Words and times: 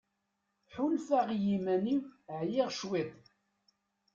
Ḥulfaɣ 0.73 1.27
i 1.35 1.37
yiman-iw 1.45 2.03
ɛyiɣ 2.39 2.67
cwiṭ. 2.79 3.11